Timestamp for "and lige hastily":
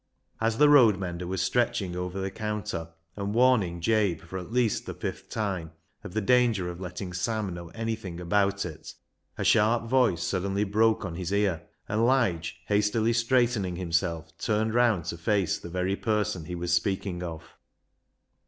11.87-13.13